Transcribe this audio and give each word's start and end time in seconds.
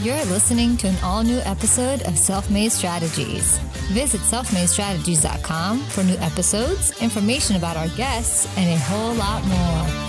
You're 0.00 0.24
listening 0.26 0.76
to 0.76 0.86
an 0.86 0.94
all 1.02 1.24
new 1.24 1.38
episode 1.38 2.02
of 2.02 2.16
Self 2.16 2.48
Made 2.50 2.70
Strategies. 2.70 3.58
Visit 3.90 4.20
selfmadestrategies.com 4.20 5.80
for 5.80 6.04
new 6.04 6.14
episodes, 6.18 7.02
information 7.02 7.56
about 7.56 7.76
our 7.76 7.88
guests, 7.88 8.46
and 8.56 8.70
a 8.70 8.78
whole 8.78 9.14
lot 9.14 9.44
more. 9.44 10.08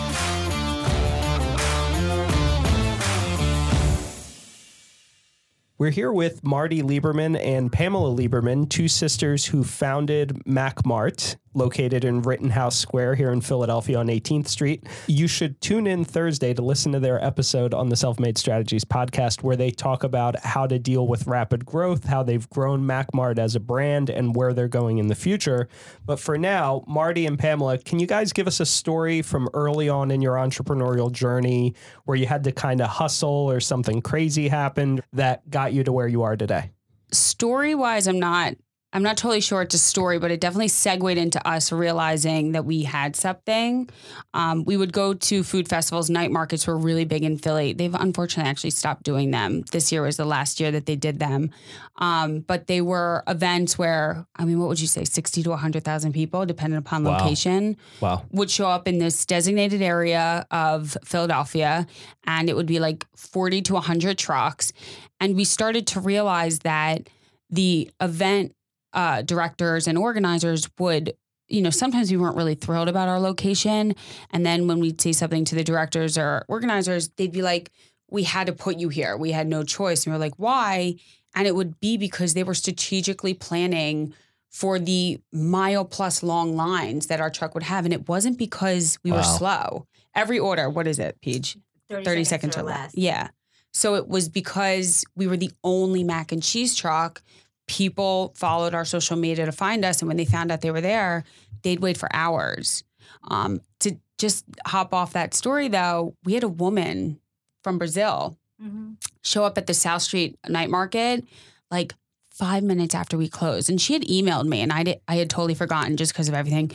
We're 5.80 5.90
here 5.90 6.14
with 6.14 6.44
Marti 6.44 6.84
Lieberman 6.84 7.44
and 7.44 7.72
Pamela 7.72 8.16
Lieberman, 8.16 8.70
two 8.70 8.88
sisters 8.88 9.48
who 9.48 9.64
founded 9.64 10.46
Mac 10.46 10.86
Mart, 10.86 11.36
located 11.54 12.06
in 12.06 12.22
Rittenhouse 12.22 12.78
Square 12.78 13.16
here 13.16 13.32
in 13.32 13.42
Philadelphia 13.42 13.98
on 13.98 14.08
18th 14.08 14.48
Street. 14.48 14.86
You 15.08 15.28
should 15.28 15.60
tune 15.62 15.88
in 15.88 16.06
Thursday 16.06 16.54
to 16.54 16.62
listen 16.62 16.92
to 16.92 17.00
their 17.00 17.24
episode 17.24 17.74
on 17.74 17.90
the 17.90 17.96
Self 17.96 18.20
Made 18.20 18.38
Strategies 18.38 18.86
podcast, 18.86 19.44
where 19.44 19.56
they 19.56 19.72
talk 19.72 20.04
about 20.04 20.40
how 20.44 20.68
to 20.68 20.80
deal 20.80 21.08
with 21.08 21.28
rapid 21.28 21.66
growth, 21.66 22.06
how 22.06 22.24
they've 22.24 22.50
grown 22.50 22.84
MacMart 22.84 23.40
as 23.40 23.56
a 23.56 23.60
brand, 23.60 24.10
and 24.10 24.36
where 24.36 24.54
they're 24.54 24.68
going 24.68 24.98
in 24.98 25.08
the 25.08 25.16
future. 25.16 25.68
But 26.06 26.20
for 26.20 26.38
now, 26.38 26.84
Marti 26.88 27.26
and 27.26 27.38
Pamela, 27.38 27.78
can 27.78 28.00
you 28.00 28.08
guys 28.08 28.34
give 28.34 28.48
us 28.48 28.60
a 28.60 28.66
story 28.66 29.22
from 29.22 29.50
early 29.54 29.90
on 29.90 30.12
in 30.12 30.22
your 30.22 30.36
entrepreneurial 30.36 31.12
journey 31.12 31.76
where 32.06 32.18
you 32.18 32.26
had 32.26 32.44
to 32.44 32.52
kind 32.52 32.82
of 32.82 32.90
hustle 32.90 33.30
or 33.30 33.60
something 33.60 34.02
crazy 34.02 34.48
happened 34.48 35.02
that 35.14 35.50
got 35.50 35.74
you 35.74 35.84
to 35.84 35.92
where 35.92 36.08
you 36.08 36.24
are 36.24 36.36
today? 36.36 36.72
story 37.12 37.76
wise, 37.76 38.08
I'm 38.08 38.20
not. 38.20 38.56
I'm 38.92 39.04
not 39.04 39.18
totally 39.18 39.40
sure 39.42 39.62
it's 39.62 39.76
a 39.76 39.80
story, 39.80 40.18
but 40.18 40.32
it 40.32 40.40
definitely 40.42 40.68
segued 40.70 41.18
into 41.18 41.46
us 41.48 41.72
realizing 41.72 42.54
that 42.54 42.66
we 42.66 42.82
had 42.84 43.16
something. 43.16 43.88
Um, 44.34 44.64
we 44.66 44.78
would 44.78 44.92
go 44.92 45.14
to 45.14 45.44
food 45.44 45.68
festivals, 45.70 46.10
night 46.10 46.32
markets 46.32 46.66
were 46.66 46.76
really 46.78 47.06
big 47.06 47.24
in 47.24 47.38
Philly. 47.38 47.74
They've 47.74 47.94
unfortunately 47.94 48.50
actually 48.50 48.72
stopped 48.72 49.04
doing 49.04 49.30
them. 49.30 49.62
This 49.72 49.92
year 49.92 50.02
was 50.02 50.18
the 50.18 50.26
last 50.26 50.60
year 50.60 50.72
that 50.72 50.88
they 50.88 50.96
did 50.96 51.20
them. 51.20 51.52
Um, 51.98 52.40
but 52.40 52.66
they 52.66 52.82
were 52.82 53.24
events 53.28 53.78
where, 53.78 54.26
I 54.38 54.46
mean, 54.46 54.60
what 54.60 54.70
would 54.70 54.82
you 54.82 54.88
say, 54.88 55.04
60 55.04 55.44
to 55.44 55.50
100,000 55.52 56.12
people, 56.12 56.46
depending 56.48 56.78
upon 56.80 57.04
Wow. 57.04 57.18
location 57.20 57.78
Wow. 58.02 58.24
would 58.32 58.50
show 58.50 58.68
up 58.70 58.88
in 58.88 58.98
this 58.98 59.24
designated 59.26 59.84
area 59.84 60.48
of 60.50 60.98
Philadelphia 61.06 61.86
and 62.26 62.50
it 62.50 62.56
would 62.56 62.66
be 62.66 62.80
like 62.80 63.06
40 63.16 63.62
to 63.64 63.74
100 63.76 64.18
trucks 64.18 64.74
and 65.20 65.36
we 65.36 65.44
started 65.44 65.86
to 65.88 66.00
realize 66.00 66.60
that 66.60 67.08
the 67.50 67.90
event 68.02 68.54
uh, 68.94 69.22
directors 69.22 69.88
and 69.88 69.98
organizers 69.98 70.70
would 70.80 71.14
you 71.48 71.62
know 71.62 71.70
sometimes 71.70 72.12
we 72.12 72.18
weren't 72.18 72.36
really 72.36 72.56
thrilled 72.56 72.88
about 72.88 73.08
our 73.08 73.20
location 73.20 73.96
and 74.32 74.46
then 74.46 74.68
when 74.68 74.80
we'd 74.80 75.02
say 75.02 75.12
something 75.12 75.46
to 75.46 75.56
the 75.56 75.64
directors 75.64 76.18
or 76.18 76.46
organizers 76.48 77.10
they'd 77.18 77.32
be 77.32 77.42
like 77.42 77.72
we 78.12 78.24
had 78.24 78.48
to 78.48 78.54
put 78.54 78.78
you 78.78 78.90
here 78.90 79.18
we 79.18 79.32
had 79.32 79.48
no 79.48 79.64
choice 79.64 80.06
and 80.06 80.14
we 80.14 80.16
are 80.16 80.20
like 80.20 80.36
why 80.38 80.96
and 81.36 81.48
it 81.48 81.56
would 81.56 81.80
be 81.80 81.98
because 81.98 82.34
they 82.34 82.44
were 82.44 82.54
strategically 82.54 83.34
planning 83.34 84.14
for 84.50 84.80
the 84.80 85.20
mile 85.32 85.86
plus 85.86 86.24
long 86.24 86.56
lines 86.56 87.08
that 87.08 87.22
our 87.22 87.30
truck 87.30 87.54
would 87.54 87.64
have. 87.64 87.86
And 87.86 87.94
it 87.94 88.08
wasn't 88.08 88.38
because 88.38 88.98
we 89.04 89.12
were 89.12 89.24
slow. 89.24 89.86
Every 90.16 90.40
order, 90.40 90.70
what 90.70 90.88
is 90.88 90.98
it, 90.98 91.22
Peach? 91.22 91.56
30, 91.90 92.24
seconds, 92.24 92.58
or 92.58 92.64
less. 92.64 92.92
Yeah. 92.96 93.30
So 93.74 93.96
it 93.96 94.08
was 94.08 94.28
because 94.28 95.06
we 95.16 95.28
were 95.28 95.38
the 95.38 95.52
only 95.64 96.04
mac 96.04 96.32
and 96.32 96.42
cheese 96.42 96.76
truck. 96.76 97.22
People 97.70 98.34
followed 98.36 98.74
our 98.74 98.84
social 98.84 99.16
media 99.16 99.46
to 99.46 99.52
find 99.52 99.86
us. 99.86 100.02
And 100.02 100.08
when 100.08 100.18
they 100.18 100.26
found 100.26 100.52
out 100.52 100.62
they 100.62 100.72
were 100.72 100.82
there, 100.82 101.24
they'd 101.62 101.80
wait 101.80 101.98
for 101.98 102.10
hours. 102.12 102.84
Um, 103.30 103.62
to 103.82 103.96
just 104.18 104.44
hop 104.66 104.92
off 104.94 105.14
that 105.14 105.36
story, 105.36 105.68
though, 105.68 106.16
we 106.26 106.34
had 106.34 106.44
a 106.44 106.48
woman 106.50 107.20
from 107.64 107.78
Brazil 107.78 108.36
Mm-hmm. 108.62 108.96
show 109.24 109.46
up 109.46 109.58
at 109.58 109.68
the 109.68 109.74
South 109.74 110.02
Street 110.02 110.38
night 110.50 110.70
market 110.70 111.24
like 111.72 111.96
five 112.30 112.62
minutes 112.62 112.94
after 112.94 113.18
we 113.18 113.30
closed. 113.30 113.70
And 113.70 113.80
she 113.80 113.94
had 113.94 114.02
emailed 114.02 114.48
me 114.48 114.60
and 114.60 114.74
I 114.74 114.84
did 114.84 115.00
I 115.08 115.16
had 115.16 115.30
totally 115.30 115.54
forgotten 115.54 115.96
just 115.96 116.12
because 116.12 116.28
of 116.28 116.34
everything. 116.34 116.72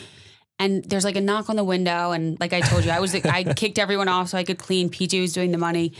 And 0.59 0.83
there's 0.85 1.05
like 1.05 1.17
a 1.17 1.21
knock 1.21 1.51
on 1.51 1.57
the 1.57 1.65
window. 1.65 2.13
And 2.13 2.41
like 2.41 2.55
I 2.55 2.63
told 2.63 2.87
you, 2.87 2.91
I 2.91 3.01
was 3.01 3.15
I 3.15 3.45
kicked 3.57 3.79
everyone 3.79 4.09
off 4.09 4.31
so 4.31 4.39
I 4.39 4.45
could 4.45 4.59
clean. 4.59 4.89
PJ 4.89 5.21
was 5.21 5.35
doing 5.35 5.51
the 5.53 5.59
money. 5.59 5.93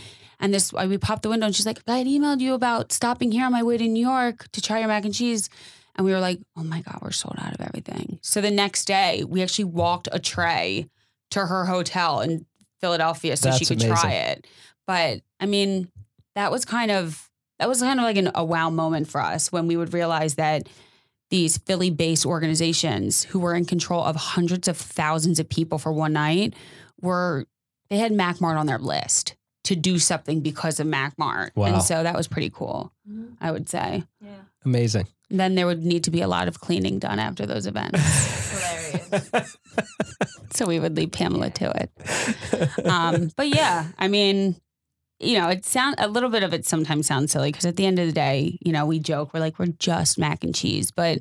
And 0.45 0.53
this 0.53 0.71
we 0.71 0.99
popped 0.99 1.23
the 1.23 1.29
window 1.29 1.47
and 1.47 1.55
she's 1.55 1.65
like, 1.65 1.81
I 1.87 1.97
had 1.97 2.05
emailed 2.05 2.39
you 2.39 2.53
about 2.53 2.91
stopping 2.91 3.31
here 3.31 3.47
on 3.47 3.51
my 3.51 3.63
way 3.63 3.77
to 3.77 3.87
New 3.87 4.05
York 4.05 4.47
to 4.51 4.61
try 4.61 4.77
your 4.77 4.87
mac 4.87 5.03
and 5.03 5.11
cheese. 5.11 5.49
And 5.95 6.05
we 6.05 6.11
were 6.11 6.19
like, 6.19 6.39
oh 6.55 6.63
my 6.63 6.81
God, 6.81 6.99
we're 7.01 7.09
sold 7.09 7.37
out 7.39 7.55
of 7.55 7.61
everything. 7.61 8.19
So 8.21 8.41
the 8.41 8.51
next 8.51 8.85
day 8.85 9.23
we 9.27 9.41
actually 9.41 9.65
walked 9.65 10.07
a 10.11 10.19
tray 10.19 10.87
to 11.31 11.47
her 11.47 11.65
hotel 11.65 12.21
in 12.21 12.45
Philadelphia 12.79 13.37
so 13.37 13.49
she 13.53 13.65
could 13.65 13.81
amazing. 13.81 13.95
try 13.95 14.11
it. 14.11 14.45
But 14.85 15.21
I 15.39 15.47
mean, 15.47 15.89
that 16.35 16.51
was 16.51 16.63
kind 16.63 16.91
of 16.91 17.27
that 17.57 17.67
was 17.67 17.79
kind 17.79 17.99
of 17.99 18.03
like 18.03 18.17
an, 18.17 18.29
a 18.35 18.45
wow 18.45 18.69
moment 18.69 19.07
for 19.07 19.21
us 19.21 19.51
when 19.51 19.65
we 19.65 19.75
would 19.75 19.95
realize 19.95 20.35
that 20.35 20.69
these 21.31 21.57
Philly-based 21.57 22.23
organizations 22.23 23.23
who 23.23 23.39
were 23.39 23.55
in 23.55 23.65
control 23.65 24.03
of 24.03 24.15
hundreds 24.15 24.67
of 24.67 24.77
thousands 24.77 25.39
of 25.39 25.49
people 25.49 25.79
for 25.79 25.91
one 25.91 26.13
night 26.13 26.53
were 27.01 27.47
they 27.89 27.97
had 27.97 28.11
MacMart 28.11 28.59
on 28.59 28.67
their 28.67 28.77
list 28.77 29.35
to 29.65 29.75
do 29.75 29.99
something 29.99 30.41
because 30.41 30.79
of 30.79 30.87
MacMart. 30.87 31.49
Wow. 31.55 31.65
And 31.65 31.83
so 31.83 32.01
that 32.03 32.15
was 32.15 32.27
pretty 32.27 32.49
cool, 32.49 32.91
Mm-hmm. 33.09 33.33
I 33.41 33.51
would 33.51 33.69
say. 33.69 34.03
Yeah. 34.21 34.29
Amazing. 34.63 35.07
Then 35.29 35.55
there 35.55 35.65
would 35.67 35.83
need 35.83 36.03
to 36.05 36.11
be 36.11 36.21
a 36.21 36.27
lot 36.27 36.47
of 36.47 36.59
cleaning 36.59 36.97
done 36.99 37.19
after 37.19 37.45
those 37.45 37.67
events. 37.67 37.99
Hilarious. 38.51 39.57
so 40.53 40.65
we 40.65 40.79
would 40.79 40.95
leave 40.95 41.11
Pamela 41.11 41.49
to 41.51 41.71
it. 41.71 42.85
Um, 42.85 43.29
but 43.35 43.47
yeah, 43.49 43.87
I 43.97 44.07
mean, 44.07 44.55
you 45.19 45.39
know, 45.39 45.49
it 45.49 45.65
sound 45.65 45.95
a 45.97 46.07
little 46.07 46.29
bit 46.29 46.43
of 46.43 46.53
it 46.53 46.65
sometimes 46.65 47.07
sounds 47.07 47.31
silly 47.31 47.51
because 47.51 47.65
at 47.65 47.75
the 47.75 47.85
end 47.85 47.99
of 47.99 48.07
the 48.07 48.13
day, 48.13 48.57
you 48.65 48.71
know, 48.71 48.85
we 48.85 48.99
joke 48.99 49.33
we're 49.33 49.39
like 49.39 49.57
we're 49.59 49.67
just 49.79 50.17
mac 50.19 50.43
and 50.43 50.53
cheese, 50.53 50.91
but 50.91 51.19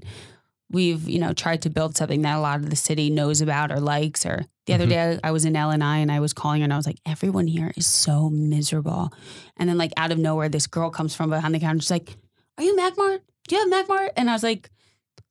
we've 0.71 1.09
you 1.09 1.19
know 1.19 1.33
tried 1.33 1.63
to 1.63 1.71
build 1.71 1.97
something 1.97 2.23
that 2.23 2.37
a 2.37 2.41
lot 2.41 2.61
of 2.61 2.71
the 2.71 2.77
city 2.77 3.11
knows 3.11 3.41
about 3.41 3.71
or 3.71 3.81
likes. 3.81 4.25
Or 4.27 4.45
the 4.67 4.75
other 4.75 4.87
Mhm. 4.87 4.91
day, 4.91 5.21
I 5.23 5.31
was 5.31 5.45
in 5.45 5.57
L 5.57 5.71
and 5.71 5.85
I 5.85 5.99
and 5.99 6.11
I 6.11 6.21
was 6.21 6.33
calling 6.33 6.61
her 6.61 6.65
and 6.65 6.73
I 6.73 6.77
was 6.77 6.87
like, 6.87 6.99
everyone 7.07 7.47
here 7.47 7.73
is 7.77 7.87
so 7.87 8.31
miserable. 8.31 9.13
And 9.57 9.69
then 9.69 9.77
like 9.79 9.93
out 9.97 10.11
of 10.13 10.19
nowhere, 10.19 10.49
this 10.49 10.67
girl 10.67 10.91
comes 10.91 11.15
from 11.15 11.31
behind 11.31 11.55
the 11.55 11.61
counter. 11.61 11.81
She's 11.81 11.91
like, 11.91 12.17
"Are 12.59 12.65
you 12.65 12.75
Macmart? 12.77 13.21
Do 13.49 13.57
you 13.57 13.71
have 13.71 13.87
Macmart?" 13.87 14.11
And 14.17 14.31
I 14.31 14.33
was 14.33 14.43
like, 14.43 14.71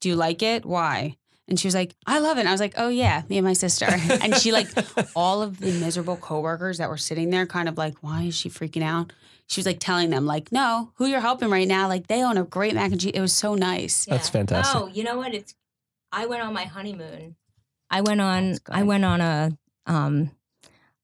"Do 0.02 0.10
you 0.10 0.16
like 0.16 0.42
it? 0.44 0.66
Why?" 0.66 1.18
And 1.48 1.60
she 1.60 1.68
was 1.68 1.76
like, 1.76 1.94
I 2.06 2.20
love 2.20 2.38
it. 2.38 2.42
And 2.42 2.50
I 2.50 2.54
was 2.54 2.62
like, 2.62 2.74
oh 2.78 2.88
yeah, 2.88 3.24
me 3.30 3.38
and 3.38 3.46
my 3.46 3.54
sister. 3.54 3.86
and 4.22 4.36
she 4.36 4.52
like 4.52 4.70
all 5.16 5.42
of 5.42 5.60
the 5.60 5.72
miserable 5.74 6.16
coworkers 6.18 6.78
that 6.78 6.90
were 6.90 6.98
sitting 6.98 7.30
there 7.30 7.46
kind 7.46 7.68
of 7.68 7.78
like, 7.78 7.96
why 8.02 8.24
is 8.24 8.36
she 8.36 8.50
freaking 8.50 8.84
out? 8.84 9.12
She 9.48 9.60
was 9.60 9.66
like 9.66 9.80
telling 9.80 10.10
them, 10.10 10.26
like, 10.26 10.52
no, 10.52 10.92
who 10.96 11.06
you're 11.06 11.20
helping 11.20 11.50
right 11.50 11.68
now, 11.68 11.88
like 11.90 12.08
they 12.08 12.24
own 12.24 12.38
a 12.38 12.44
great 12.44 12.74
mac 12.76 12.92
and 12.92 13.00
cheese. 13.00 13.12
It 13.14 13.20
was 13.20 13.34
so 13.34 13.56
nice. 13.56 14.06
That's 14.06 14.30
fantastic. 14.30 14.82
Oh, 14.82 14.88
you 14.88 15.04
know 15.04 15.18
what? 15.18 15.34
It's 15.34 15.54
I 16.12 16.28
went 16.28 16.44
on 16.44 16.54
my 16.54 16.64
honeymoon. 16.64 17.36
I 17.90 18.02
went 18.02 18.22
on 18.22 18.58
I 18.70 18.84
went 18.84 19.04
on 19.04 19.20
a 19.22 19.58
um 19.86 20.32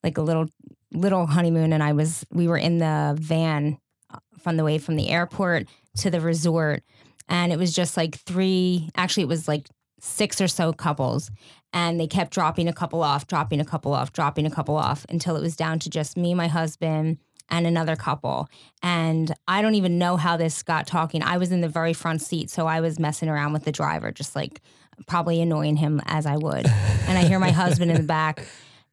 like 0.03 0.17
a 0.17 0.21
little 0.21 0.47
little 0.93 1.25
honeymoon 1.25 1.73
and 1.73 1.83
I 1.83 1.93
was 1.93 2.25
we 2.31 2.47
were 2.47 2.57
in 2.57 2.77
the 2.77 3.15
van 3.19 3.77
uh, 4.11 4.19
from 4.41 4.57
the 4.57 4.63
way 4.63 4.77
from 4.77 4.95
the 4.95 5.09
airport 5.09 5.67
to 5.97 6.09
the 6.09 6.21
resort 6.21 6.83
and 7.27 7.51
it 7.51 7.59
was 7.59 7.75
just 7.75 7.97
like 7.97 8.15
three 8.15 8.89
actually 8.95 9.23
it 9.23 9.29
was 9.29 9.47
like 9.47 9.67
six 10.01 10.39
or 10.41 10.47
so 10.47 10.73
couples 10.73 11.31
and 11.73 11.99
they 11.99 12.07
kept 12.07 12.33
dropping 12.33 12.67
a 12.67 12.73
couple 12.73 13.03
off, 13.03 13.27
dropping 13.27 13.59
a 13.59 13.65
couple 13.65 13.93
off, 13.93 14.11
dropping 14.11 14.45
a 14.45 14.51
couple 14.51 14.75
off 14.75 15.05
until 15.09 15.35
it 15.35 15.41
was 15.41 15.55
down 15.55 15.79
to 15.79 15.89
just 15.89 16.17
me, 16.17 16.33
my 16.33 16.47
husband, 16.47 17.17
and 17.49 17.67
another 17.67 17.95
couple. 17.95 18.47
And 18.81 19.33
I 19.47 19.61
don't 19.61 19.75
even 19.75 19.97
know 19.97 20.17
how 20.17 20.37
this 20.37 20.63
got 20.63 20.87
talking. 20.87 21.23
I 21.23 21.37
was 21.37 21.51
in 21.51 21.61
the 21.61 21.69
very 21.69 21.93
front 21.93 22.21
seat, 22.21 22.49
so 22.49 22.67
I 22.67 22.81
was 22.81 22.99
messing 22.99 23.29
around 23.29 23.53
with 23.53 23.65
the 23.65 23.71
driver, 23.71 24.11
just 24.11 24.35
like 24.35 24.61
probably 25.07 25.41
annoying 25.41 25.77
him 25.77 26.01
as 26.05 26.25
I 26.25 26.37
would. 26.37 26.65
And 26.65 27.17
I 27.17 27.23
hear 27.23 27.39
my 27.39 27.51
husband 27.51 27.91
in 27.91 27.97
the 27.97 28.03
back 28.03 28.45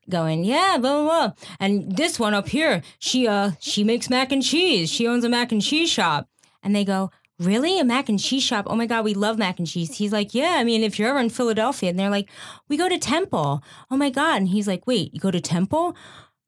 going, 0.08 0.44
"Yeah, 0.44 0.78
blah 0.78 1.02
blah." 1.02 1.28
blah. 1.28 1.32
And 1.60 1.96
this 1.96 2.18
one 2.18 2.34
up 2.34 2.48
here, 2.48 2.82
she 2.98 3.26
uh 3.26 3.52
she 3.58 3.84
makes 3.84 4.10
mac 4.10 4.32
and 4.32 4.42
cheese. 4.42 4.90
She 4.90 5.06
owns 5.06 5.24
a 5.24 5.28
mac 5.28 5.52
and 5.52 5.62
cheese 5.62 5.90
shop. 5.90 6.28
And 6.62 6.74
they 6.74 6.84
go, 6.84 7.10
Really? 7.38 7.78
A 7.78 7.84
mac 7.84 8.08
and 8.08 8.18
cheese 8.18 8.42
shop? 8.42 8.66
Oh 8.68 8.74
my 8.76 8.86
God, 8.86 9.04
we 9.04 9.12
love 9.14 9.36
mac 9.38 9.58
and 9.58 9.68
cheese. 9.68 9.96
He's 9.96 10.12
like, 10.12 10.32
Yeah, 10.34 10.54
I 10.56 10.64
mean, 10.64 10.82
if 10.82 10.98
you're 10.98 11.08
ever 11.10 11.18
in 11.18 11.28
Philadelphia, 11.30 11.90
and 11.90 11.98
they're 11.98 12.10
like, 12.10 12.28
We 12.68 12.76
go 12.76 12.88
to 12.88 12.98
Temple. 12.98 13.62
Oh 13.90 13.96
my 13.96 14.08
God. 14.10 14.36
And 14.38 14.48
he's 14.48 14.66
like, 14.66 14.86
Wait, 14.86 15.12
you 15.12 15.20
go 15.20 15.30
to 15.30 15.40
Temple? 15.40 15.94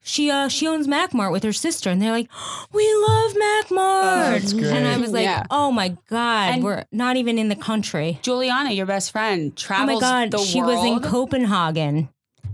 She 0.00 0.30
uh 0.30 0.48
she 0.48 0.66
owns 0.66 0.86
Macmart 0.86 1.30
with 1.32 1.42
her 1.42 1.52
sister, 1.52 1.90
and 1.90 2.00
they're 2.00 2.12
like, 2.12 2.30
We 2.72 2.84
love 3.06 3.32
Macmart. 3.32 4.30
that's 4.40 4.52
great. 4.54 4.66
And 4.66 4.86
I 4.86 4.96
was 4.96 5.10
like, 5.12 5.24
Yeah. 5.24 5.44
Oh 5.50 5.70
my 5.70 5.96
God, 6.08 6.54
And- 6.54 6.64
we're 6.64 6.84
not 6.90 7.16
even 7.16 7.38
in 7.38 7.48
the 7.50 7.56
country. 7.56 8.18
Juliana, 8.22 8.70
your 8.70 8.86
best 8.86 9.10
friend, 9.12 9.52
Oh 9.52 9.54
travels 9.56 10.00
my 10.00 10.08
God, 10.08 10.30
the 10.30 10.38
she 10.38 10.62
was 10.62 10.82
in. 10.84 11.00
Copenhagen. 11.02 12.08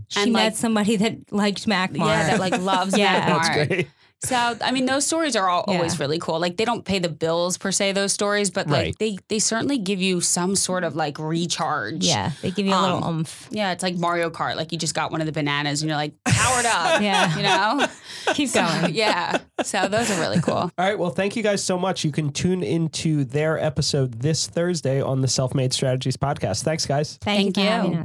She 0.09 0.21
And, 0.23 0.33
met 0.33 0.45
like- 0.45 0.57
somebody 0.57 0.97
that 0.97 1.33
liked 1.33 1.67
Macmart. 1.67 1.99
yeah, 1.99 2.27
that 2.31 2.41
like 2.41 2.59
loves 2.61 2.97
Yeah. 2.99 3.31
Macmart. 3.31 3.45
That's 3.55 3.69
great. 3.69 3.89
So 4.25 4.57
I 4.61 4.71
mean, 4.73 4.87
those 4.87 5.07
stories 5.07 5.37
are 5.37 5.49
all 5.49 5.65
Yeah. 5.69 5.75
always 5.77 5.99
really 6.01 6.19
cool. 6.19 6.39
Like 6.41 6.57
they 6.57 6.65
don't 6.65 6.85
pay 6.85 6.99
the 6.99 7.09
bills 7.09 7.59
per 7.59 7.71
se, 7.73 7.93
those 7.93 8.13
stories, 8.13 8.51
but 8.51 8.67
like 8.69 8.75
Right. 8.85 8.97
they 8.99 9.19
they 9.29 9.39
certainly 9.39 9.79
give 9.79 10.01
you 10.01 10.21
some 10.21 10.57
sort 10.57 10.85
of 10.85 10.97
like 10.97 11.19
recharge. 11.19 12.05
Yeah, 12.05 12.33
they 12.43 12.51
give 12.51 12.67
you 12.67 12.75
a 12.75 12.81
little 12.81 13.05
Um, 13.05 13.19
oomph. 13.21 13.49
Yeah, 13.51 13.73
it's 13.73 13.83
like 13.83 13.97
Mario 13.97 14.31
Kart. 14.31 14.57
Like 14.57 14.73
you 14.73 14.79
just 14.79 14.95
got 14.95 15.11
one 15.13 15.21
of 15.21 15.27
the 15.27 15.33
bananas 15.33 15.83
and 15.83 15.89
you're 15.89 15.97
like 15.99 16.13
powered 16.25 16.67
up. 16.67 17.01
Yeah. 17.03 17.37
You 17.37 17.43
know? 17.43 17.87
Keep 18.35 18.49
So, 18.49 18.65
going. 18.65 18.95
yeah. 18.95 19.39
So 19.63 19.89
those 19.89 20.11
are 20.11 20.19
really 20.21 20.41
cool. 20.41 20.55
All 20.55 20.71
right. 20.79 20.99
Well, 20.99 21.11
thank 21.11 21.37
you 21.37 21.43
guys 21.43 21.63
so 21.63 21.79
much. 21.79 22.05
You 22.05 22.13
can 22.13 22.31
tune 22.33 22.63
into 22.63 23.25
their 23.25 23.59
episode 23.59 24.21
this 24.21 24.47
Thursday 24.47 25.01
on 25.03 25.21
the 25.21 25.29
Self 25.29 25.55
Made 25.55 25.73
Strategies 25.73 26.17
podcast. 26.17 26.63
Thanks, 26.63 26.87
guys. 26.87 27.19
Thank, 27.21 27.55
Thank 27.57 27.93
you 27.95 28.05